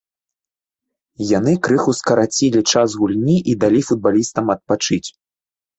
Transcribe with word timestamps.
Яны 1.37 1.53
крыху 1.69 1.91
скарацілі 1.99 2.61
час 2.71 2.89
гульні 3.03 3.37
і 3.55 3.59
далі 3.67 3.81
футбалістам 3.93 4.45
адпачыць. 4.57 5.05